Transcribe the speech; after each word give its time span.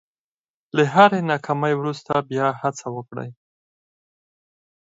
له 0.75 0.83
هرې 0.93 1.19
ناکامۍ 1.31 1.73
وروسته 1.77 2.13
بیا 2.29 2.47
هڅه 2.61 2.85
وکړئ. 2.95 3.29